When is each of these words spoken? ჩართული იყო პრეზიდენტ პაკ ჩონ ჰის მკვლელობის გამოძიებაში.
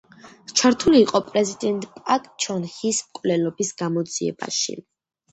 ჩართული 0.59 1.01
იყო 1.03 1.19
პრეზიდენტ 1.25 1.83
პაკ 2.07 2.25
ჩონ 2.45 2.65
ჰის 2.77 3.01
მკვლელობის 3.09 3.71
გამოძიებაში. 3.83 4.75